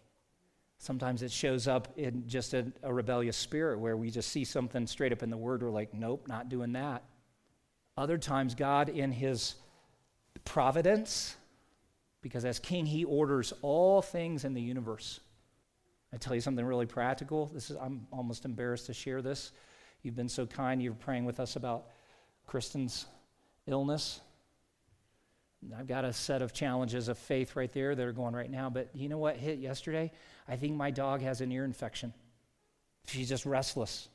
[0.78, 4.86] Sometimes it shows up in just a, a rebellious spirit where we just see something
[4.86, 7.04] straight up in the word, we're like, Nope, not doing that.
[7.98, 9.56] Other times, God, in His
[10.44, 11.36] providence,
[12.22, 15.22] because as king, He orders all things in the universe
[16.16, 17.48] I tell you something really practical.
[17.48, 19.52] This is I'm almost embarrassed to share this.
[20.02, 20.82] You've been so kind.
[20.82, 21.88] You're praying with us about
[22.48, 23.06] Kristen's
[23.68, 24.22] illness.
[25.78, 28.70] I've got a set of challenges of faith right there that are going right now.
[28.70, 30.10] But you know what hit yesterday?
[30.48, 32.14] I think my dog has an ear infection.
[33.08, 34.08] She's just restless.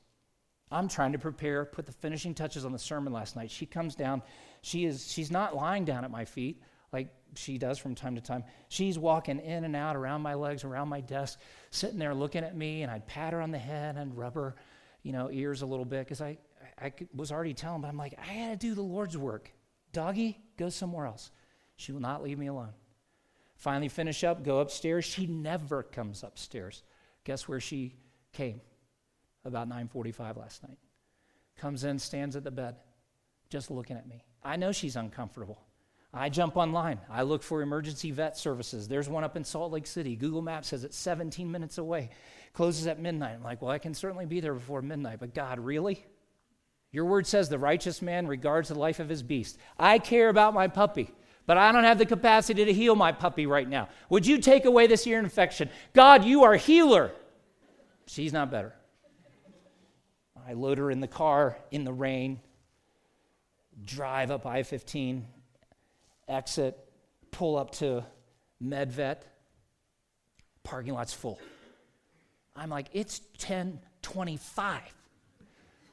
[0.70, 3.50] I'm trying to prepare, put the finishing touches on the sermon last night.
[3.50, 4.22] She comes down.
[4.62, 8.20] She is she's not lying down at my feet like she does from time to
[8.20, 8.44] time.
[8.68, 11.38] She's walking in and out around my legs, around my desk,
[11.70, 14.56] sitting there looking at me, and I'd pat her on the head and rub her,
[15.02, 16.38] you know, ears a little bit because I,
[16.80, 19.52] I was already telling, but I'm like, I got to do the Lord's work.
[19.92, 21.30] Doggy, go somewhere else.
[21.76, 22.74] She will not leave me alone.
[23.56, 25.04] Finally, finish up, go upstairs.
[25.04, 26.82] She never comes upstairs.
[27.24, 27.94] Guess where she
[28.32, 28.60] came?
[29.44, 30.78] About 9:45 last night.
[31.56, 32.76] Comes in, stands at the bed,
[33.50, 34.24] just looking at me.
[34.42, 35.60] I know she's uncomfortable.
[36.12, 36.98] I jump online.
[37.08, 38.88] I look for emergency vet services.
[38.88, 40.16] There's one up in Salt Lake City.
[40.16, 42.10] Google Maps says it's 17 minutes away.
[42.52, 43.36] Closes at midnight.
[43.36, 45.20] I'm like, well, I can certainly be there before midnight.
[45.20, 46.04] But God, really?
[46.90, 49.56] Your word says the righteous man regards the life of his beast.
[49.78, 51.12] I care about my puppy,
[51.46, 53.88] but I don't have the capacity to heal my puppy right now.
[54.08, 55.70] Would you take away this ear infection?
[55.92, 57.12] God, you are healer.
[58.06, 58.74] She's not better.
[60.48, 62.40] I load her in the car in the rain,
[63.84, 65.28] drive up I 15
[66.30, 66.78] exit,
[67.30, 68.04] pull up to
[68.62, 69.22] MedVet,
[70.62, 71.38] parking lot's full.
[72.54, 74.80] I'm like, it's 1025.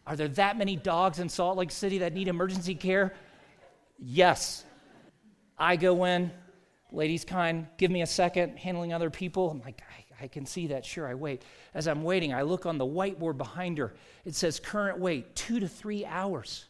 [0.06, 3.14] Are there that many dogs in Salt Lake City that need emergency care?
[4.00, 4.64] Yes.
[5.58, 6.32] I go in,
[6.92, 9.50] ladies kind, give me a second, handling other people.
[9.50, 9.82] I'm like,
[10.20, 10.86] I, I, can see that.
[10.86, 11.42] Sure, I wait.
[11.74, 13.96] As I'm waiting, I look on the whiteboard behind her.
[14.24, 16.66] It says current wait, two to three hours.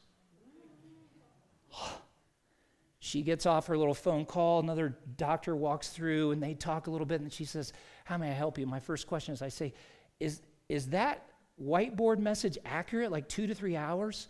[3.07, 4.59] She gets off her little phone call.
[4.59, 7.21] Another doctor walks through and they talk a little bit.
[7.21, 7.71] And she says,
[8.03, 8.67] How may I help you?
[8.67, 9.73] My first question is I say,
[10.19, 11.25] Is, is that
[11.57, 14.27] whiteboard message accurate, like two to three hours?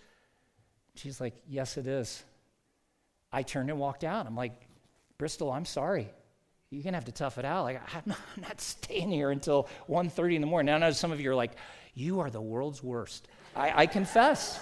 [0.93, 2.23] She's like, Yes, it is.
[3.31, 4.27] I turned and walked out.
[4.27, 4.53] I'm like,
[5.17, 6.11] Bristol, I'm sorry.
[6.69, 7.63] You're going to have to tough it out.
[7.63, 10.67] Like, I'm not, I'm not staying here until 1.30 in the morning.
[10.67, 11.53] Now, I know some of you are like,
[11.95, 13.27] You are the world's worst.
[13.55, 14.59] I, I confess.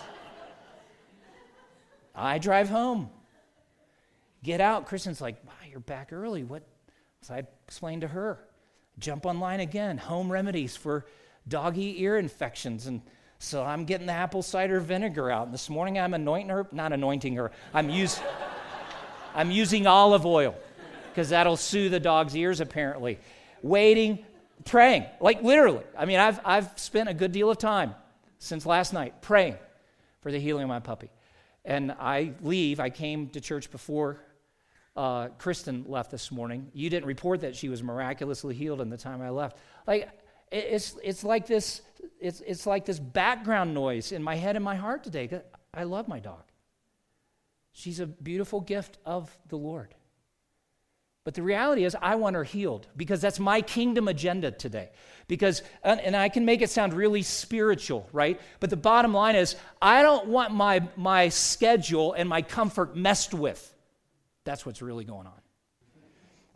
[2.15, 3.09] I drive home
[4.45, 4.85] get out.
[4.85, 6.43] Kristen's like, wow, you're back early.
[6.43, 6.63] What?
[7.21, 8.39] So I explained to her,
[8.99, 11.05] jump online again, home remedies for
[11.47, 12.85] doggy ear infections.
[12.85, 13.01] And
[13.39, 15.47] so I'm getting the apple cider vinegar out.
[15.47, 18.21] And this morning I'm anointing her, not anointing her, I'm, use,
[19.35, 20.55] I'm using olive oil
[21.09, 23.17] because that'll soothe the dog's ears apparently.
[23.63, 24.23] Waiting,
[24.63, 25.83] praying, like literally.
[25.97, 27.95] I mean, I've, I've spent a good deal of time
[28.37, 29.55] since last night praying
[30.21, 31.09] for the healing of my puppy.
[31.63, 34.19] And I leave, I came to church before
[34.95, 36.69] uh, Kristen left this morning.
[36.73, 39.57] You didn't report that she was miraculously healed in the time I left.
[39.85, 40.09] Like
[40.51, 41.81] it's it's like this
[42.19, 45.41] it's it's like this background noise in my head and my heart today.
[45.73, 46.43] I love my dog.
[47.73, 49.93] She's a beautiful gift of the Lord.
[51.25, 54.91] But the reality is, I want her healed because that's my kingdom agenda today.
[55.27, 58.39] Because, and I can make it sound really spiritual, right?
[58.59, 63.33] But the bottom line is, I don't want my, my schedule and my comfort messed
[63.33, 63.74] with.
[64.45, 65.41] That's what's really going on.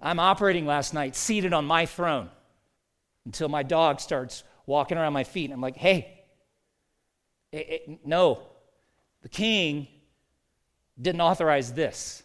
[0.01, 2.29] I'm operating last night, seated on my throne,
[3.25, 5.51] until my dog starts walking around my feet.
[5.51, 6.21] I'm like, hey,
[7.51, 8.43] it, it, no,
[9.21, 9.87] the king
[11.01, 12.23] didn't authorize this.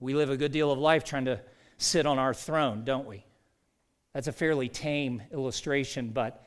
[0.00, 1.40] We live a good deal of life trying to
[1.78, 3.24] sit on our throne, don't we?
[4.12, 6.44] That's a fairly tame illustration, but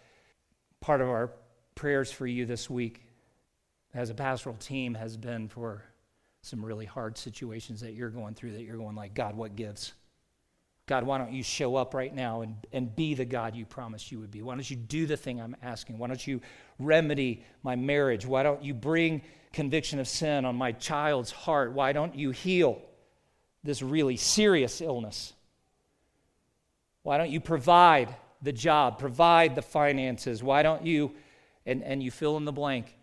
[0.79, 1.31] part of our
[1.75, 3.05] prayers for you this week
[3.93, 5.83] as a pastoral team has been for
[6.41, 9.93] some really hard situations that you're going through that you're going like, God, what gives?
[10.87, 14.09] God, why don't you show up right now and, and be the God you promised
[14.11, 14.41] you would be?
[14.41, 15.97] Why don't you do the thing I'm asking?
[15.97, 16.39] Why don't you
[16.79, 18.25] remedy my marriage?
[18.25, 19.21] Why don't you bring
[19.51, 21.73] conviction of sin on my child's heart?
[21.73, 22.81] Why don't you heal
[23.65, 25.33] this really serious illness?
[27.03, 30.41] Why don't you provide the job, provide the finances?
[30.41, 31.11] Why don't you,
[31.65, 32.95] and, and you fill in the blank.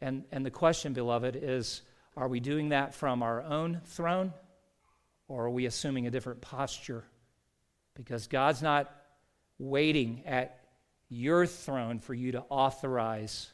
[0.00, 1.82] And, and the question, beloved, is
[2.16, 4.32] are we doing that from our own throne
[5.28, 7.04] or are we assuming a different posture?
[7.94, 8.90] Because God's not
[9.58, 10.60] waiting at
[11.08, 13.50] your throne for you to authorize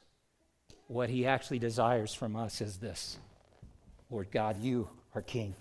[0.87, 3.19] what he actually desires from us is this
[4.11, 5.55] Lord God, you are king.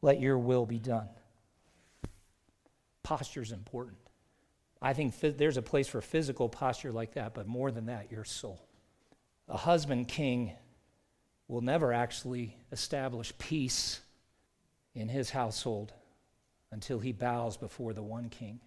[0.00, 1.08] Let your will be done.
[3.04, 3.98] Posture is important.
[4.80, 8.24] I think there's a place for physical posture like that, but more than that, your
[8.24, 8.60] soul.
[9.48, 10.52] A husband king
[11.52, 14.00] will never actually establish peace
[14.94, 15.92] in his household
[16.70, 18.58] until he bows before the one king.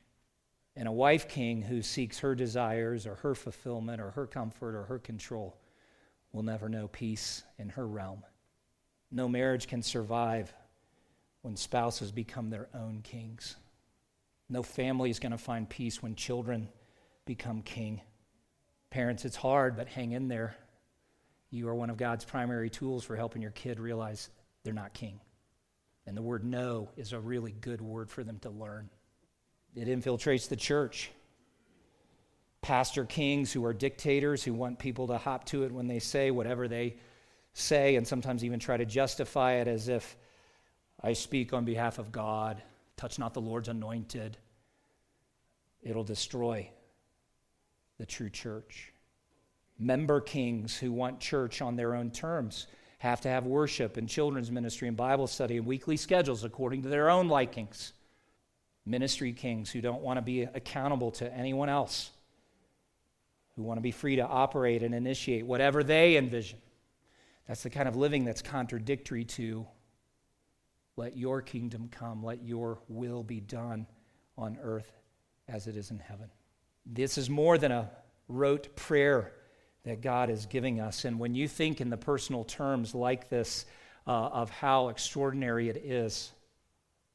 [0.76, 4.84] And a wife king who seeks her desires or her fulfillment or her comfort or
[4.84, 5.58] her control
[6.32, 8.24] will never know peace in her realm.
[9.12, 10.54] No marriage can survive
[11.42, 13.56] when spouses become their own kings.
[14.48, 16.70] No family is going to find peace when children
[17.26, 18.02] become king.
[18.92, 20.56] Parents, it's hard, but hang in there.
[21.56, 24.30] You are one of God's primary tools for helping your kid realize
[24.64, 25.22] they're not king.
[26.06, 28.90] And the word no is a really good word for them to learn.
[29.74, 31.12] It infiltrates the church.
[32.62, 36.30] Pastor kings who are dictators who want people to hop to it when they say
[36.30, 36.98] whatever they
[37.54, 40.18] say, and sometimes even try to justify it as if
[41.02, 42.62] I speak on behalf of God.
[42.98, 44.38] Touch not the Lord's anointed.
[45.82, 46.70] It'll destroy
[47.98, 48.92] the true church.
[49.78, 52.68] Member kings who want church on their own terms
[53.00, 56.90] have to have worship and children's ministry and Bible study and weekly schedules according to
[56.90, 57.94] their own likings.
[58.86, 62.12] Ministry kings who don't want to be accountable to anyone else,
[63.56, 66.60] who want to be free to operate and initiate whatever they envision.
[67.48, 69.68] That's the kind of living that's contradictory to
[70.98, 73.88] let your kingdom come, let your will be done
[74.38, 74.92] on earth
[75.48, 76.30] as it is in heaven.
[76.86, 77.90] This is more than a
[78.28, 79.34] rote prayer
[79.86, 81.06] that God is giving us.
[81.06, 83.66] And when you think in the personal terms like this
[84.08, 86.32] uh, of how extraordinary it is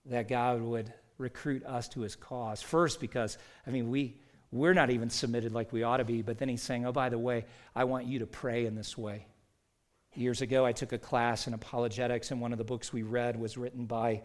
[0.06, 4.16] that God would recruit us to his cause, first, because, I mean, we,
[4.52, 7.08] we're not even submitted like we ought to be, but then he's saying, oh, by
[7.08, 7.44] the way,
[7.74, 9.26] I want you to pray in this way.
[10.14, 13.38] Years ago, I took a class in apologetics, and one of the books we read
[13.38, 14.22] was written by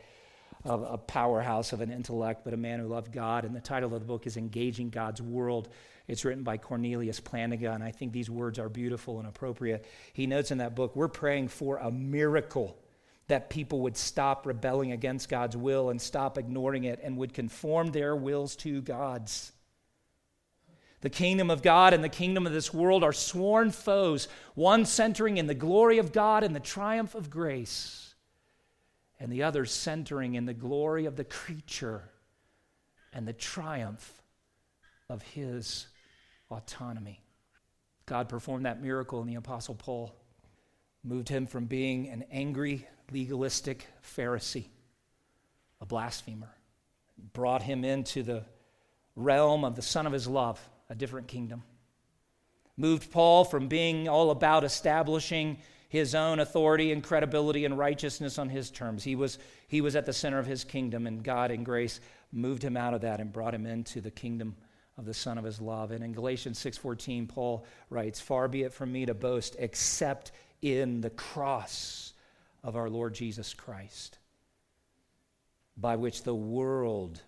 [0.64, 3.46] a, a powerhouse of an intellect, but a man who loved God.
[3.46, 5.70] And the title of the book is Engaging God's World.
[6.08, 9.86] It's written by Cornelius Plantinga, and I think these words are beautiful and appropriate.
[10.14, 12.78] He notes in that book, we're praying for a miracle
[13.28, 17.92] that people would stop rebelling against God's will and stop ignoring it and would conform
[17.92, 19.52] their wills to God's.
[21.02, 25.38] The kingdom of God and the kingdom of this world are sworn foes, one centering
[25.38, 28.14] in the glory of God and the triumph of grace,
[29.20, 32.10] and the other centering in the glory of the creature
[33.12, 34.22] and the triumph
[35.10, 35.88] of his
[36.52, 37.22] autonomy.
[38.06, 40.16] God performed that miracle in the Apostle Paul,
[41.04, 44.68] moved him from being an angry, legalistic Pharisee,
[45.82, 46.50] a blasphemer,
[47.34, 48.44] brought him into the
[49.16, 51.64] realm of the Son of his love, a different kingdom.
[52.78, 58.50] Moved Paul from being all about establishing his own authority and credibility and righteousness on
[58.50, 59.04] his terms.
[59.04, 62.62] He was, he was at the center of his kingdom, and God, in grace, moved
[62.62, 64.56] him out of that and brought him into the kingdom
[64.98, 65.92] of the son of his love.
[65.92, 70.32] And in galatians 6.14 paul writes far be it from me to boast except
[70.62, 72.14] in the cross
[72.64, 74.18] of our lord jesus christ
[75.78, 77.22] by which the world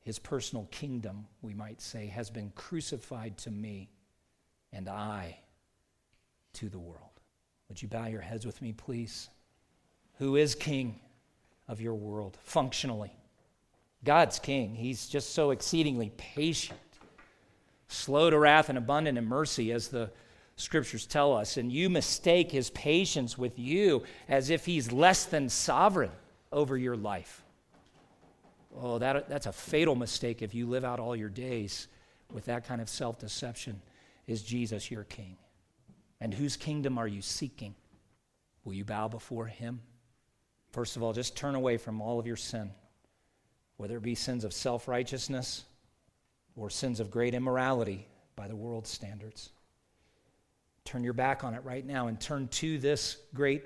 [0.00, 3.90] his personal kingdom we might say has been crucified to me
[4.72, 5.38] and i
[6.56, 7.00] to the world.
[7.68, 9.28] Would you bow your heads with me please?
[10.18, 10.98] Who is king
[11.68, 13.12] of your world functionally?
[14.04, 14.74] God's king.
[14.74, 16.80] He's just so exceedingly patient
[17.88, 20.10] slow to wrath and abundant in mercy, as the
[20.56, 21.56] scriptures tell us.
[21.56, 26.10] And you mistake his patience with you as if he's less than sovereign
[26.52, 27.42] over your life.
[28.78, 31.88] Oh, that, that's a fatal mistake if you live out all your days
[32.32, 33.80] with that kind of self deception.
[34.26, 35.36] Is Jesus your king?
[36.20, 37.74] And whose kingdom are you seeking?
[38.64, 39.80] Will you bow before him?
[40.72, 42.70] First of all, just turn away from all of your sin
[43.76, 45.64] whether it be sins of self righteousness
[46.56, 49.50] or sins of great immorality by the world's standards.
[50.84, 53.64] Turn your back on it right now and turn to this great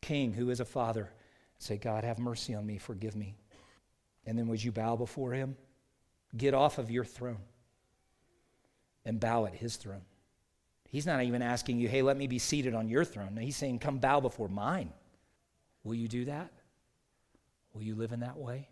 [0.00, 1.10] King who is a Father.
[1.58, 3.36] Say, God, have mercy on me, forgive me.
[4.26, 5.56] And then would you bow before him?
[6.36, 7.42] Get off of your throne
[9.04, 10.02] and bow at his throne.
[10.88, 13.34] He's not even asking you, hey, let me be seated on your throne.
[13.34, 14.92] No, he's saying, come bow before mine.
[15.84, 16.50] Will you do that?
[17.74, 18.68] Will you live in that way?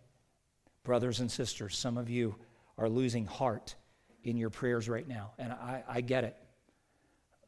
[0.83, 2.35] Brothers and sisters, some of you
[2.81, 3.75] are losing heart
[4.23, 6.35] in your prayers right now, and I, I get it.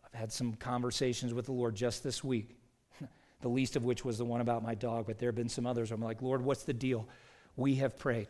[0.06, 2.56] I've had some conversations with the Lord just this week,
[3.42, 5.66] the least of which was the one about my dog, but there have been some
[5.66, 5.92] others.
[5.92, 7.08] I'm like, Lord, what's the deal?
[7.56, 8.28] We have prayed.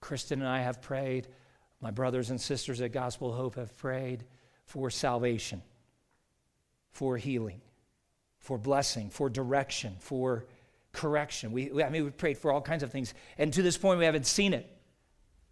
[0.00, 1.28] Kristen and I have prayed.
[1.80, 4.24] My brothers and sisters at Gospel Hope have prayed
[4.66, 5.62] for salvation,
[6.90, 7.62] for healing,
[8.38, 10.44] for blessing, for direction, for
[10.92, 11.52] correction.
[11.52, 13.14] We, I mean, we prayed for all kinds of things.
[13.38, 14.68] And to this point, we haven't seen it.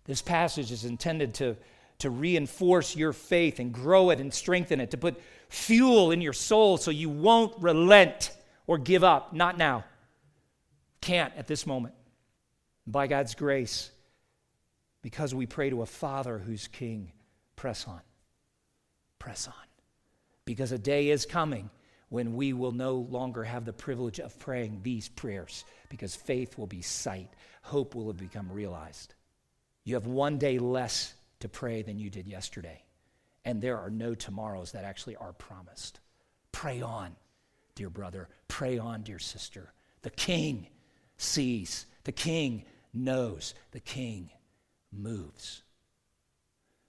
[0.04, 1.56] This passage is intended to,
[1.98, 6.32] to reinforce your faith and grow it and strengthen it, to put fuel in your
[6.32, 8.32] soul so you won't relent
[8.66, 9.32] or give up.
[9.32, 9.84] Not now.
[11.00, 11.94] Can't at this moment.
[12.86, 13.90] By God's grace,
[15.02, 17.12] because we pray to a Father who's King,
[17.56, 18.00] press on.
[19.18, 19.54] Press on.
[20.44, 21.70] Because a day is coming
[22.08, 26.66] when we will no longer have the privilege of praying these prayers because faith will
[26.66, 27.30] be sight,
[27.62, 29.14] hope will have become realized.
[29.84, 32.82] You have one day less to pray than you did yesterday,
[33.44, 36.00] and there are no tomorrows that actually are promised.
[36.52, 37.16] Pray on,
[37.74, 38.28] dear brother.
[38.48, 39.72] Pray on, dear sister.
[40.02, 40.66] The king
[41.16, 44.30] sees, the king knows, the king
[44.92, 45.62] moves.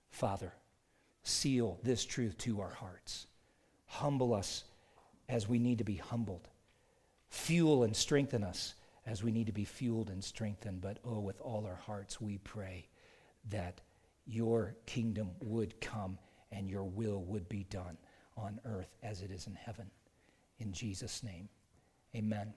[0.10, 0.54] Father,
[1.24, 3.28] seal this truth to our hearts.
[3.86, 4.64] Humble us
[5.30, 6.48] as we need to be humbled.
[7.30, 8.74] Fuel and strengthen us
[9.06, 10.82] as we need to be fueled and strengthened.
[10.82, 12.88] But oh, with all our hearts, we pray
[13.49, 13.82] that
[14.26, 16.18] your kingdom would come
[16.52, 17.97] and your will would be done
[18.38, 19.89] on earth as it is in heaven.
[20.60, 21.49] In Jesus' name,
[22.16, 22.54] amen.